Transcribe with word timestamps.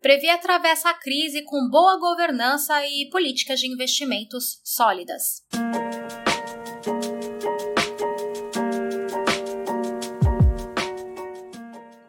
Previ 0.00 0.30
atravessa 0.30 0.88
a 0.88 0.94
crise 0.94 1.42
com 1.42 1.68
boa 1.68 1.98
governança 1.98 2.86
e 2.86 3.10
políticas 3.10 3.60
de 3.60 3.66
investimentos 3.66 4.58
sólidas. 4.64 5.44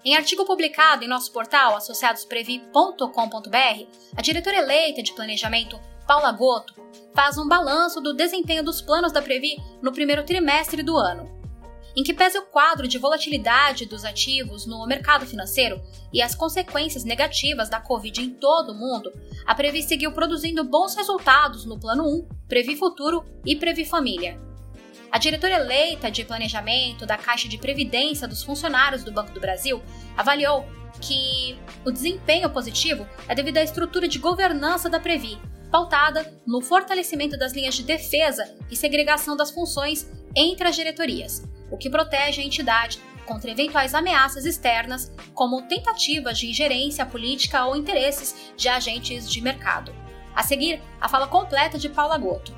Em 0.05 0.15
artigo 0.15 0.45
publicado 0.45 1.03
em 1.03 1.07
nosso 1.09 1.33
portal 1.33 1.75
associadosprevi.com.br, 1.75 3.87
a 4.15 4.21
diretora 4.21 4.55
eleita 4.55 5.03
de 5.03 5.13
planejamento, 5.13 5.77
Paula 6.07 6.31
Goto, 6.31 6.73
faz 7.13 7.37
um 7.37 7.45
balanço 7.45 7.99
do 7.99 8.13
desempenho 8.13 8.63
dos 8.63 8.81
planos 8.81 9.11
da 9.11 9.21
Previ 9.21 9.57
no 9.81 9.91
primeiro 9.91 10.23
trimestre 10.23 10.81
do 10.81 10.95
ano, 10.95 11.40
em 11.95 12.03
que 12.03 12.13
pese 12.13 12.37
o 12.37 12.45
quadro 12.45 12.87
de 12.87 12.97
volatilidade 12.97 13.85
dos 13.85 14.05
ativos 14.05 14.65
no 14.65 14.85
mercado 14.85 15.25
financeiro 15.25 15.81
e 16.13 16.21
as 16.21 16.35
consequências 16.35 17.03
negativas 17.03 17.69
da 17.69 17.79
Covid 17.79 18.21
em 18.21 18.29
todo 18.29 18.71
o 18.71 18.75
mundo, 18.75 19.11
a 19.45 19.53
Previ 19.55 19.83
seguiu 19.83 20.11
produzindo 20.11 20.63
bons 20.63 20.95
resultados 20.95 21.65
no 21.65 21.79
Plano 21.79 22.03
1, 22.03 22.27
Previ 22.47 22.75
Futuro 22.75 23.25
e 23.45 23.55
Previ 23.55 23.85
Família. 23.85 24.39
A 25.11 25.17
diretora 25.17 25.55
eleita 25.55 26.09
de 26.09 26.23
planejamento 26.23 27.05
da 27.05 27.17
Caixa 27.17 27.49
de 27.49 27.57
Previdência 27.57 28.27
dos 28.27 28.43
funcionários 28.43 29.03
do 29.03 29.11
Banco 29.11 29.33
do 29.33 29.41
Brasil 29.41 29.81
avaliou 30.15 30.65
que 31.01 31.57
o 31.85 31.91
desempenho 31.91 32.49
positivo 32.49 33.07
é 33.27 33.35
devido 33.35 33.57
à 33.57 33.63
estrutura 33.63 34.07
de 34.07 34.19
governança 34.19 34.89
da 34.89 34.99
Previ, 34.99 35.37
pautada 35.71 36.31
no 36.45 36.61
fortalecimento 36.61 37.37
das 37.37 37.53
linhas 37.53 37.75
de 37.75 37.83
defesa 37.83 38.55
e 38.69 38.75
segregação 38.75 39.35
das 39.35 39.51
funções 39.51 40.09
entre 40.35 40.67
as 40.67 40.75
diretorias, 40.75 41.43
o 41.71 41.77
que 41.77 41.89
protege 41.89 42.41
a 42.41 42.45
entidade 42.45 42.99
contra 43.25 43.49
eventuais 43.49 43.93
ameaças 43.93 44.45
externas, 44.45 45.11
como 45.33 45.61
tentativas 45.63 46.37
de 46.37 46.49
ingerência 46.49 47.05
política 47.05 47.65
ou 47.65 47.75
interesses 47.75 48.53
de 48.57 48.67
agentes 48.67 49.31
de 49.31 49.41
mercado. 49.41 49.95
A 50.35 50.43
seguir, 50.43 50.81
a 50.99 51.07
fala 51.07 51.27
completa 51.27 51.77
de 51.77 51.89
Paula 51.89 52.17
Goto. 52.17 52.53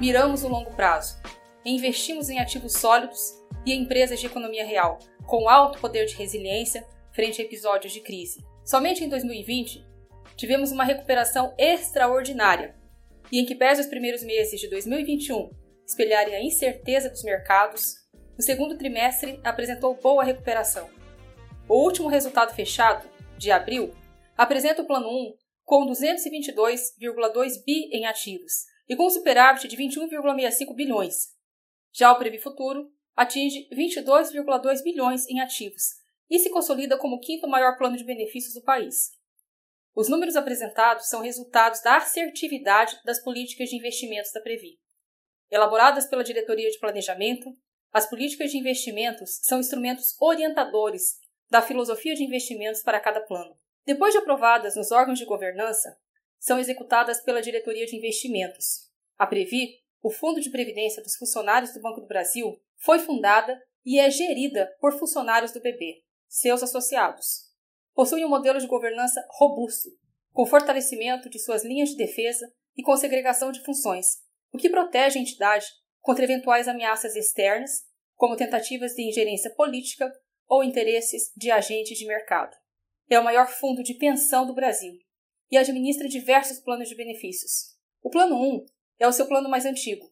miramos 0.00 0.44
o 0.44 0.48
longo 0.48 0.70
prazo. 0.72 1.18
Investimos 1.64 2.28
em 2.30 2.38
ativos 2.38 2.74
sólidos 2.74 3.34
e 3.66 3.72
em 3.72 3.82
empresas 3.82 4.20
de 4.20 4.26
economia 4.26 4.64
real, 4.64 4.98
com 5.26 5.48
alto 5.48 5.78
poder 5.80 6.06
de 6.06 6.14
resiliência 6.14 6.86
frente 7.12 7.42
a 7.42 7.44
episódios 7.44 7.92
de 7.92 8.00
crise. 8.00 8.44
Somente 8.64 9.04
em 9.04 9.08
2020, 9.08 9.84
tivemos 10.38 10.70
uma 10.70 10.84
recuperação 10.84 11.52
extraordinária, 11.58 12.76
e 13.30 13.40
em 13.40 13.44
que 13.44 13.56
pese 13.56 13.80
os 13.80 13.88
primeiros 13.88 14.22
meses 14.22 14.60
de 14.60 14.68
2021 14.68 15.50
espelharem 15.84 16.34
a 16.34 16.42
incerteza 16.42 17.10
dos 17.10 17.24
mercados, 17.24 17.96
o 18.38 18.42
segundo 18.42 18.78
trimestre 18.78 19.40
apresentou 19.42 19.94
boa 19.96 20.22
recuperação. 20.22 20.88
O 21.68 21.82
último 21.82 22.08
resultado 22.08 22.54
fechado, 22.54 23.08
de 23.36 23.50
abril, 23.50 23.92
apresenta 24.36 24.82
o 24.82 24.86
Plano 24.86 25.08
1 25.08 25.34
com 25.64 25.86
222,2 25.86 27.64
bi 27.66 27.90
em 27.92 28.06
ativos, 28.06 28.64
e 28.88 28.94
com 28.94 29.06
um 29.06 29.10
superávit 29.10 29.66
de 29.66 29.76
21,65 29.76 30.74
bilhões. 30.74 31.36
Já 31.92 32.12
o 32.12 32.16
Previ 32.16 32.38
Futuro 32.38 32.90
atinge 33.16 33.68
22,2 33.72 34.84
bilhões 34.84 35.26
em 35.28 35.40
ativos 35.40 35.82
e 36.30 36.38
se 36.38 36.48
consolida 36.50 36.96
como 36.96 37.16
o 37.16 37.20
quinto 37.20 37.48
maior 37.48 37.76
plano 37.76 37.96
de 37.96 38.04
benefícios 38.04 38.54
do 38.54 38.62
país. 38.62 39.17
Os 39.98 40.08
números 40.08 40.36
apresentados 40.36 41.08
são 41.08 41.22
resultados 41.22 41.82
da 41.82 41.96
assertividade 41.96 43.00
das 43.04 43.20
políticas 43.20 43.68
de 43.68 43.74
investimentos 43.74 44.30
da 44.30 44.40
Previ. 44.40 44.78
Elaboradas 45.50 46.06
pela 46.06 46.22
Diretoria 46.22 46.70
de 46.70 46.78
Planejamento, 46.78 47.52
as 47.92 48.08
políticas 48.08 48.52
de 48.52 48.58
investimentos 48.58 49.40
são 49.42 49.58
instrumentos 49.58 50.14
orientadores 50.20 51.18
da 51.50 51.60
filosofia 51.60 52.14
de 52.14 52.22
investimentos 52.22 52.80
para 52.80 53.00
cada 53.00 53.20
plano. 53.22 53.58
Depois 53.84 54.12
de 54.12 54.18
aprovadas 54.18 54.76
nos 54.76 54.92
órgãos 54.92 55.18
de 55.18 55.24
governança, 55.24 55.98
são 56.38 56.60
executadas 56.60 57.20
pela 57.20 57.42
Diretoria 57.42 57.84
de 57.84 57.96
Investimentos. 57.96 58.88
A 59.18 59.26
Previ, 59.26 59.80
o 60.00 60.12
Fundo 60.12 60.40
de 60.40 60.48
Previdência 60.48 61.02
dos 61.02 61.16
Funcionários 61.16 61.74
do 61.74 61.80
Banco 61.80 62.00
do 62.00 62.06
Brasil, 62.06 62.62
foi 62.76 63.00
fundada 63.00 63.60
e 63.84 63.98
é 63.98 64.08
gerida 64.08 64.72
por 64.80 64.96
funcionários 64.96 65.50
do 65.50 65.60
BB, 65.60 66.04
seus 66.28 66.62
associados. 66.62 67.47
Possui 67.98 68.24
um 68.24 68.28
modelo 68.28 68.60
de 68.60 68.68
governança 68.68 69.26
robusto, 69.28 69.90
com 70.32 70.46
fortalecimento 70.46 71.28
de 71.28 71.36
suas 71.36 71.64
linhas 71.64 71.88
de 71.88 71.96
defesa 71.96 72.48
e 72.76 72.80
com 72.80 72.96
segregação 72.96 73.50
de 73.50 73.60
funções, 73.64 74.22
o 74.52 74.56
que 74.56 74.70
protege 74.70 75.18
a 75.18 75.20
entidade 75.20 75.66
contra 76.00 76.22
eventuais 76.22 76.68
ameaças 76.68 77.16
externas, 77.16 77.84
como 78.14 78.36
tentativas 78.36 78.92
de 78.94 79.02
ingerência 79.02 79.52
política 79.52 80.08
ou 80.46 80.62
interesses 80.62 81.32
de 81.36 81.50
agentes 81.50 81.98
de 81.98 82.06
mercado. 82.06 82.56
É 83.10 83.18
o 83.18 83.24
maior 83.24 83.48
fundo 83.48 83.82
de 83.82 83.94
pensão 83.94 84.46
do 84.46 84.54
Brasil 84.54 84.96
e 85.50 85.58
administra 85.58 86.06
diversos 86.06 86.60
planos 86.60 86.88
de 86.88 86.94
benefícios. 86.94 87.76
O 88.00 88.10
Plano 88.10 88.40
1 88.40 88.66
é 89.00 89.08
o 89.08 89.12
seu 89.12 89.26
plano 89.26 89.48
mais 89.48 89.66
antigo. 89.66 90.08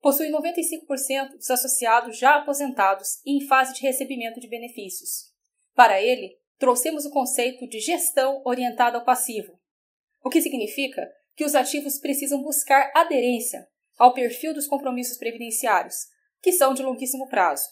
Possui 0.00 0.30
95% 0.30 1.36
dos 1.36 1.50
associados 1.50 2.16
já 2.16 2.36
aposentados 2.36 3.20
e 3.26 3.36
em 3.36 3.46
fase 3.46 3.74
de 3.74 3.82
recebimento 3.82 4.40
de 4.40 4.48
benefícios. 4.48 5.34
Para 5.74 6.00
ele, 6.00 6.39
trouxemos 6.60 7.06
o 7.06 7.10
conceito 7.10 7.66
de 7.66 7.80
gestão 7.80 8.42
orientada 8.44 8.98
ao 8.98 9.04
passivo, 9.04 9.58
o 10.22 10.28
que 10.28 10.42
significa 10.42 11.10
que 11.34 11.44
os 11.44 11.54
ativos 11.54 11.98
precisam 11.98 12.42
buscar 12.42 12.92
aderência 12.94 13.66
ao 13.98 14.12
perfil 14.12 14.52
dos 14.52 14.66
compromissos 14.66 15.16
previdenciários, 15.16 16.06
que 16.42 16.52
são 16.52 16.74
de 16.74 16.82
longuíssimo 16.82 17.26
prazo, 17.28 17.66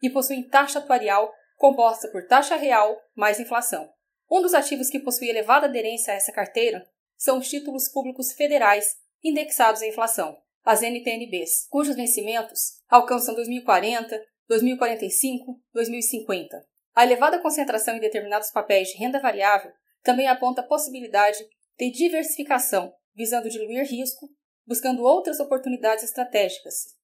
e 0.00 0.08
possuem 0.08 0.48
taxa 0.48 0.78
atuarial 0.78 1.30
composta 1.56 2.08
por 2.08 2.26
taxa 2.28 2.54
real 2.54 2.96
mais 3.14 3.40
inflação. 3.40 3.90
Um 4.30 4.40
dos 4.40 4.54
ativos 4.54 4.88
que 4.88 5.00
possui 5.00 5.28
elevada 5.28 5.66
aderência 5.66 6.14
a 6.14 6.16
essa 6.16 6.30
carteira 6.30 6.88
são 7.16 7.38
os 7.38 7.48
títulos 7.48 7.88
públicos 7.88 8.32
federais 8.32 8.96
indexados 9.22 9.82
à 9.82 9.86
inflação, 9.88 10.38
as 10.64 10.82
NTNBs, 10.82 11.66
cujos 11.70 11.96
vencimentos 11.96 12.82
alcançam 12.88 13.34
2040, 13.34 14.22
2045, 14.48 15.60
2050. 15.72 16.77
A 16.98 17.04
elevada 17.04 17.40
concentração 17.40 17.94
em 17.94 18.00
determinados 18.00 18.50
papéis 18.50 18.88
de 18.88 18.96
renda 18.96 19.20
variável 19.20 19.70
também 20.02 20.26
aponta 20.26 20.62
a 20.62 20.66
possibilidade 20.66 21.38
de 21.78 21.92
diversificação, 21.92 22.92
visando 23.14 23.48
diluir 23.48 23.88
risco, 23.88 24.28
buscando 24.66 25.04
outras 25.04 25.38
oportunidades 25.38 26.02
estratégicas. 26.02 26.96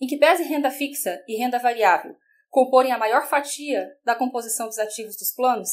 Em 0.00 0.06
que 0.06 0.16
pese 0.16 0.44
renda 0.44 0.70
fixa 0.70 1.24
e 1.26 1.36
renda 1.36 1.58
variável 1.58 2.14
comporem 2.48 2.92
a 2.92 2.98
maior 2.98 3.26
fatia 3.28 3.98
da 4.04 4.14
composição 4.14 4.68
dos 4.68 4.78
ativos 4.78 5.16
dos 5.16 5.34
planos, 5.34 5.70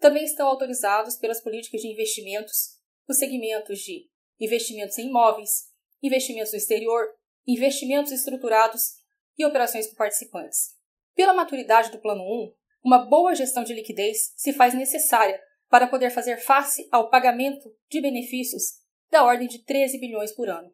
também 0.00 0.24
estão 0.24 0.48
autorizados 0.48 1.14
pelas 1.14 1.40
políticas 1.40 1.82
de 1.82 1.86
investimentos 1.86 2.80
nos 3.06 3.18
segmentos 3.18 3.78
de 3.78 4.10
investimentos 4.40 4.98
em 4.98 5.06
imóveis, 5.06 5.66
investimentos 6.02 6.50
no 6.50 6.58
exterior, 6.58 7.14
investimentos 7.46 8.10
estruturados 8.10 8.96
e 9.38 9.46
operações 9.46 9.86
com 9.86 9.94
participantes. 9.94 10.74
Pela 11.14 11.32
maturidade 11.32 11.92
do 11.92 12.00
Plano 12.00 12.22
1, 12.24 12.65
uma 12.86 12.98
boa 12.98 13.34
gestão 13.34 13.64
de 13.64 13.74
liquidez 13.74 14.32
se 14.36 14.52
faz 14.52 14.72
necessária 14.72 15.42
para 15.68 15.88
poder 15.88 16.08
fazer 16.10 16.36
face 16.36 16.88
ao 16.92 17.10
pagamento 17.10 17.68
de 17.90 18.00
benefícios 18.00 18.62
da 19.10 19.24
ordem 19.24 19.48
de 19.48 19.64
13 19.64 19.98
bilhões 19.98 20.30
por 20.30 20.48
ano. 20.48 20.72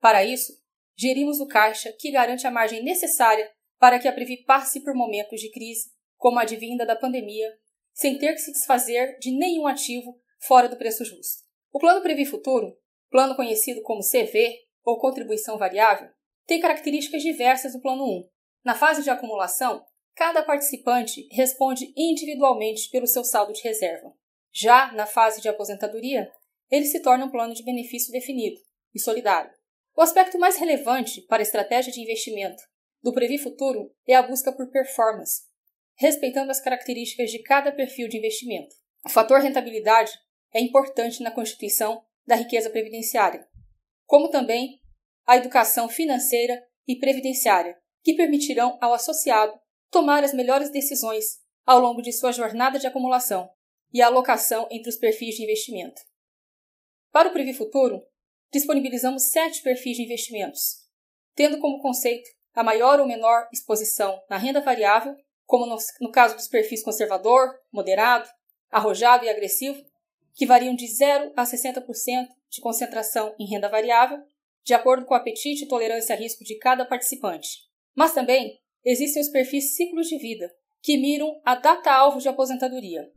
Para 0.00 0.24
isso, 0.24 0.50
gerimos 0.96 1.38
o 1.38 1.46
caixa 1.46 1.92
que 1.98 2.10
garante 2.10 2.46
a 2.46 2.50
margem 2.50 2.82
necessária 2.82 3.52
para 3.78 3.98
que 3.98 4.08
a 4.08 4.12
Previ 4.12 4.42
passe 4.44 4.82
por 4.82 4.94
momentos 4.94 5.42
de 5.42 5.50
crise, 5.50 5.90
como 6.16 6.38
a 6.38 6.42
advinda 6.42 6.86
da 6.86 6.96
pandemia 6.96 7.54
sem 7.92 8.16
ter 8.16 8.32
que 8.32 8.40
se 8.40 8.52
desfazer 8.52 9.18
de 9.18 9.30
nenhum 9.30 9.66
ativo 9.66 10.18
fora 10.38 10.70
do 10.70 10.78
preço 10.78 11.04
justo. 11.04 11.44
O 11.70 11.78
Plano 11.78 12.00
Previ 12.00 12.24
Futuro, 12.24 12.74
plano 13.10 13.36
conhecido 13.36 13.82
como 13.82 14.00
CV 14.00 14.56
ou 14.82 14.98
contribuição 14.98 15.58
variável, 15.58 16.08
tem 16.46 16.62
características 16.62 17.20
diversas 17.20 17.74
do 17.74 17.82
Plano 17.82 18.04
1. 18.04 18.28
Na 18.64 18.74
fase 18.74 19.02
de 19.02 19.10
acumulação, 19.10 19.84
cada 20.14 20.42
participante 20.42 21.28
responde 21.32 21.92
individualmente 21.96 22.88
pelo 22.90 23.06
seu 23.06 23.24
saldo 23.24 23.52
de 23.52 23.62
reserva. 23.62 24.12
Já 24.52 24.92
na 24.92 25.06
fase 25.06 25.40
de 25.40 25.48
aposentadoria, 25.48 26.30
ele 26.70 26.86
se 26.86 27.00
torna 27.00 27.26
um 27.26 27.30
plano 27.30 27.54
de 27.54 27.64
benefício 27.64 28.12
definido 28.12 28.56
e 28.94 29.00
solidário. 29.00 29.50
O 29.96 30.02
aspecto 30.02 30.38
mais 30.38 30.56
relevante 30.56 31.20
para 31.22 31.42
a 31.42 31.42
estratégia 31.42 31.92
de 31.92 32.00
investimento 32.00 32.62
do 33.02 33.12
Previ 33.12 33.38
Futuro 33.38 33.92
é 34.06 34.14
a 34.14 34.22
busca 34.22 34.52
por 34.52 34.70
performance, 34.70 35.42
respeitando 35.96 36.50
as 36.50 36.60
características 36.60 37.30
de 37.30 37.42
cada 37.42 37.72
perfil 37.72 38.08
de 38.08 38.18
investimento. 38.18 38.74
O 39.04 39.08
fator 39.08 39.40
rentabilidade 39.40 40.12
é 40.52 40.60
importante 40.60 41.22
na 41.22 41.30
constituição 41.30 42.02
da 42.26 42.34
riqueza 42.34 42.70
previdenciária, 42.70 43.46
como 44.06 44.28
também 44.28 44.80
a 45.26 45.36
educação 45.36 45.88
financeira 45.88 46.62
e 46.86 46.96
previdenciária, 46.96 47.76
que 48.02 48.14
permitirão 48.14 48.78
ao 48.80 48.92
associado 48.92 49.58
tomar 49.90 50.22
as 50.24 50.32
melhores 50.32 50.70
decisões 50.70 51.38
ao 51.66 51.80
longo 51.80 52.00
de 52.00 52.12
sua 52.12 52.32
jornada 52.32 52.78
de 52.78 52.86
acumulação 52.86 53.50
e 53.92 54.00
a 54.00 54.06
alocação 54.06 54.68
entre 54.70 54.88
os 54.88 54.96
perfis 54.96 55.34
de 55.34 55.42
investimento. 55.42 56.00
Para 57.10 57.28
o 57.28 57.32
Previ 57.32 57.52
Futuro, 57.52 58.02
disponibilizamos 58.52 59.30
sete 59.30 59.62
perfis 59.62 59.96
de 59.96 60.04
investimentos, 60.04 60.88
tendo 61.34 61.58
como 61.58 61.80
conceito 61.80 62.28
a 62.54 62.62
maior 62.62 63.00
ou 63.00 63.06
menor 63.06 63.48
exposição 63.52 64.20
na 64.28 64.36
renda 64.36 64.60
variável, 64.60 65.14
como 65.44 65.66
no, 65.66 65.76
no 66.00 66.10
caso 66.10 66.36
dos 66.36 66.48
perfis 66.48 66.82
conservador, 66.82 67.52
moderado, 67.72 68.28
arrojado 68.70 69.24
e 69.24 69.28
agressivo, 69.28 69.82
que 70.34 70.46
variam 70.46 70.74
de 70.74 70.86
0 70.86 71.32
a 71.36 71.42
60% 71.42 72.28
de 72.48 72.60
concentração 72.60 73.34
em 73.38 73.46
renda 73.46 73.68
variável, 73.68 74.18
de 74.64 74.74
acordo 74.74 75.04
com 75.04 75.14
o 75.14 75.16
apetite 75.16 75.64
e 75.64 75.68
tolerância 75.68 76.14
a 76.14 76.18
risco 76.18 76.44
de 76.44 76.56
cada 76.58 76.84
participante. 76.84 77.68
Mas 77.94 78.12
também 78.12 78.60
existem 78.84 79.22
os 79.22 79.28
perfis 79.28 79.74
ciclos 79.76 80.08
de 80.08 80.18
vida, 80.18 80.50
que 80.82 80.96
miram 80.96 81.40
a 81.44 81.54
data-alvo 81.54 82.20
de 82.20 82.28
aposentadoria, 82.28 83.10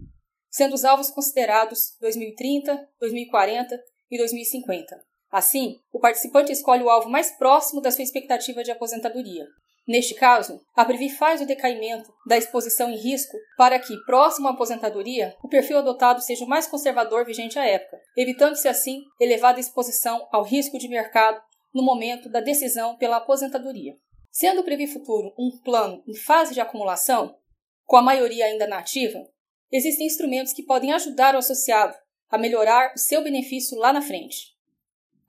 sendo 0.50 0.74
os 0.74 0.86
alvos 0.86 1.10
considerados 1.10 1.96
2030, 2.00 2.90
2040 3.00 3.84
e 4.12 4.18
2050. 4.18 5.04
Assim, 5.32 5.80
o 5.92 6.00
participante 6.00 6.52
escolhe 6.52 6.84
o 6.84 6.90
alvo 6.90 7.10
mais 7.10 7.32
próximo 7.32 7.82
da 7.82 7.90
sua 7.90 8.04
expectativa 8.04 8.64
de 8.64 8.72
aposentadoria. 8.72 9.48
Neste 9.88 10.14
caso, 10.14 10.62
a 10.76 10.86
Previ 10.86 11.10
faz 11.10 11.42
o 11.42 11.46
decaimento 11.46 12.14
da 12.26 12.38
exposição 12.38 12.90
em 12.90 12.96
risco 12.96 13.36
para 13.58 13.78
que, 13.80 13.98
próximo 14.06 14.48
à 14.48 14.52
aposentadoria, 14.52 15.36
o 15.44 15.50
perfil 15.50 15.80
adotado 15.80 16.22
seja 16.22 16.46
o 16.46 16.48
mais 16.48 16.68
conservador 16.68 17.26
vigente 17.26 17.60
à 17.60 17.66
época, 17.66 18.00
evitando-se 18.16 18.68
assim 18.68 19.02
elevada 19.20 19.60
exposição 19.60 20.26
ao 20.32 20.44
risco 20.44 20.78
de 20.78 20.88
mercado 20.88 21.42
no 21.74 21.84
momento 21.84 22.30
da 22.30 22.40
decisão 22.40 22.96
pela 22.96 23.18
aposentadoria. 23.18 23.96
Sendo 24.34 24.62
o 24.62 24.64
Previ 24.64 24.88
Futuro 24.88 25.32
um 25.38 25.52
plano 25.60 26.04
em 26.08 26.16
fase 26.16 26.56
de 26.56 26.60
acumulação, 26.60 27.38
com 27.86 27.96
a 27.96 28.02
maioria 28.02 28.46
ainda 28.46 28.66
nativa, 28.66 29.30
existem 29.72 30.08
instrumentos 30.08 30.54
que 30.54 30.64
podem 30.64 30.92
ajudar 30.92 31.36
o 31.36 31.38
associado 31.38 31.96
a 32.32 32.38
melhorar 32.40 32.94
o 32.96 32.98
seu 32.98 33.24
benefício 33.24 33.78
lá 33.78 33.94
na 33.94 34.02
frente. 34.02 34.58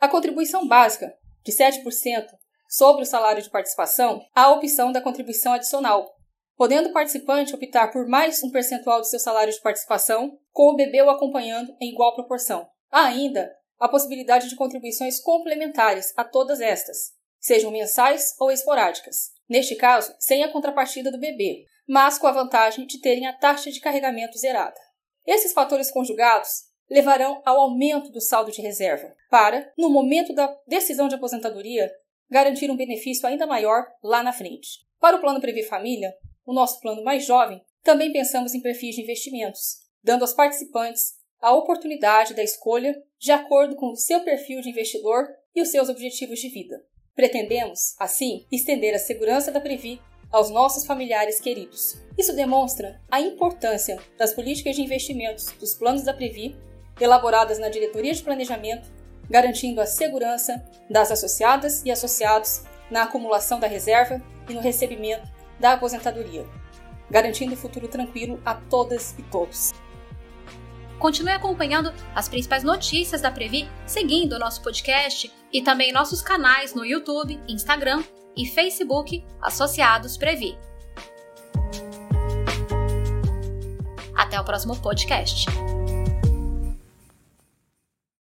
A 0.01 0.09
contribuição 0.09 0.67
básica, 0.67 1.15
de 1.45 1.53
7% 1.53 2.31
sobre 2.67 3.03
o 3.03 3.07
salário 3.07 3.43
de 3.43 3.51
participação, 3.51 4.25
há 4.35 4.45
a 4.45 4.53
opção 4.53 4.91
da 4.91 5.03
contribuição 5.03 5.53
adicional, 5.53 6.17
podendo 6.57 6.89
o 6.89 6.93
participante 6.95 7.55
optar 7.55 7.93
por 7.93 8.09
mais 8.09 8.43
um 8.43 8.51
percentual 8.51 9.01
do 9.01 9.07
seu 9.07 9.21
salário 9.21 9.53
de 9.53 9.61
participação, 9.61 10.39
com 10.51 10.71
o 10.71 10.77
bebê 10.77 11.03
o 11.03 11.11
acompanhando 11.11 11.77
em 11.79 11.93
igual 11.93 12.15
proporção. 12.15 12.67
Há 12.91 13.05
ainda 13.05 13.55
a 13.79 13.87
possibilidade 13.87 14.49
de 14.49 14.57
contribuições 14.57 15.21
complementares 15.21 16.15
a 16.17 16.25
todas 16.25 16.59
estas, 16.59 17.13
sejam 17.45 17.71
mensais 17.71 18.35
ou 18.41 18.51
esporádicas. 18.51 19.33
Neste 19.47 19.77
caso, 19.77 20.15
sem 20.19 20.43
a 20.43 20.51
contrapartida 20.51 21.13
do 21.13 21.21
bebê, 21.21 21.67
mas 21.87 22.19
com 22.19 22.27
a 22.27 22.33
vantagem 22.33 22.87
de 22.87 22.99
terem 22.99 23.27
a 23.27 23.35
taxa 23.35 23.71
de 23.71 23.81
carregamento 23.81 24.39
zerada. 24.39 24.81
Esses 25.27 25.53
fatores 25.53 25.91
conjugados 25.91 26.49
levarão 26.89 27.43
ao 27.45 27.61
aumento 27.61 28.11
do 28.11 28.21
saldo 28.21 28.51
de 28.51 28.63
reserva, 28.63 29.15
para, 29.31 29.71
no 29.77 29.91
momento 29.91 30.33
da 30.33 30.57
decisão 30.67 31.07
de 31.07 31.17
aposentadoria, 31.17 31.93
garantir 32.31 32.71
um 32.71 32.77
benefício 32.77 33.29
ainda 33.29 33.47
maior 33.47 33.87
lá 34.03 34.23
na 34.23 34.33
frente. 34.33 34.81
Para 34.99 35.17
o 35.17 35.21
plano 35.21 35.41
Previ 35.41 35.65
Família, 35.65 36.15
o 36.47 36.55
nosso 36.55 36.81
plano 36.81 37.05
mais 37.05 37.27
jovem, 37.27 37.63
também 37.83 38.11
pensamos 38.11 38.55
em 38.55 38.63
perfis 38.63 38.95
de 38.95 39.03
investimentos, 39.03 39.81
dando 40.03 40.23
aos 40.23 40.33
participantes 40.33 41.13
a 41.43 41.53
oportunidade 41.53 42.33
da 42.33 42.43
escolha 42.43 42.97
de 43.19 43.33
acordo 43.33 43.77
com 43.77 43.91
o 43.91 43.97
seu 43.97 44.21
perfil 44.21 44.63
de 44.63 44.71
investidor 44.71 45.29
e 45.55 45.61
os 45.61 45.69
seus 45.69 45.91
objetivos 45.91 46.39
de 46.39 46.49
vida. 46.49 46.83
Pretendemos, 47.15 47.95
assim, 47.99 48.45
estender 48.51 48.93
a 48.93 48.99
segurança 48.99 49.53
da 49.53 49.61
Previ 49.61 50.01
aos 50.33 50.51
nossos 50.51 50.85
familiares 50.85 51.41
queridos. 51.41 51.97
Isso 52.19 52.35
demonstra 52.35 53.01
a 53.09 53.21
importância 53.21 54.01
das 54.19 54.33
políticas 54.33 54.75
de 54.75 54.83
investimentos 54.83 55.47
dos 55.61 55.75
planos 55.75 56.03
da 56.03 56.13
Previ 56.13 56.57
elaboradas 57.01 57.59
na 57.59 57.69
diretoria 57.69 58.13
de 58.13 58.23
planejamento, 58.23 58.89
garantindo 59.31 59.81
a 59.81 59.87
segurança 59.87 60.65
das 60.91 61.13
associadas 61.13 61.85
e 61.85 61.91
associados 61.91 62.63
na 62.91 63.05
acumulação 63.05 63.61
da 63.61 63.69
reserva 63.69 64.21
e 64.49 64.53
no 64.53 64.61
recebimento 64.61 65.31
da 65.61 65.75
aposentadoria, 65.75 66.45
garantindo 67.09 67.55
o 67.55 67.57
futuro 67.57 67.87
tranquilo 67.87 68.43
a 68.45 68.55
todas 68.55 69.15
e 69.17 69.23
todos. 69.23 69.73
Continue 70.99 71.33
acompanhando 71.33 71.93
as 72.15 72.29
principais 72.29 72.63
notícias 72.63 73.21
da 73.21 73.31
Previ, 73.31 73.69
seguindo 73.87 74.35
o 74.35 74.39
nosso 74.39 74.63
podcast 74.63 75.31
e 75.53 75.63
também 75.63 75.93
nossos 75.93 76.23
canais 76.23 76.75
no 76.75 76.85
YouTube, 76.85 77.41
Instagram 77.49 78.03
e 78.37 78.47
Facebook 78.47 79.25
associados 79.41 80.17
Previ. 80.17 80.57
Até 84.15 84.41
o 84.41 84.45
próximo 84.45 84.77
podcast. 84.81 85.47